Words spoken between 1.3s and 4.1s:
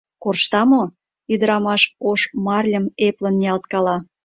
ӱдырамаш ош марльым эплын ниялткала.